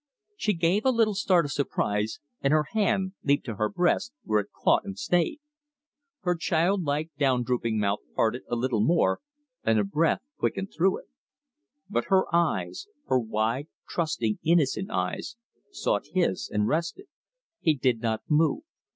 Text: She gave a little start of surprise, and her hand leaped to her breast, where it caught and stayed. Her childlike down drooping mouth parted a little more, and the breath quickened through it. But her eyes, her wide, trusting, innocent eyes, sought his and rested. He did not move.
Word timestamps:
She 0.35 0.53
gave 0.55 0.83
a 0.83 0.89
little 0.89 1.13
start 1.13 1.45
of 1.45 1.51
surprise, 1.51 2.19
and 2.41 2.51
her 2.51 2.65
hand 2.71 3.13
leaped 3.23 3.45
to 3.45 3.57
her 3.57 3.69
breast, 3.69 4.13
where 4.23 4.39
it 4.39 4.47
caught 4.63 4.83
and 4.83 4.97
stayed. 4.97 5.37
Her 6.21 6.33
childlike 6.33 7.11
down 7.19 7.43
drooping 7.43 7.77
mouth 7.77 7.99
parted 8.15 8.41
a 8.49 8.55
little 8.55 8.81
more, 8.83 9.19
and 9.63 9.77
the 9.77 9.83
breath 9.83 10.23
quickened 10.39 10.73
through 10.75 11.01
it. 11.01 11.05
But 11.87 12.05
her 12.07 12.23
eyes, 12.35 12.87
her 13.09 13.19
wide, 13.19 13.67
trusting, 13.87 14.39
innocent 14.41 14.89
eyes, 14.89 15.35
sought 15.69 16.07
his 16.13 16.49
and 16.51 16.67
rested. 16.67 17.05
He 17.59 17.75
did 17.75 17.99
not 18.01 18.21
move. 18.27 18.63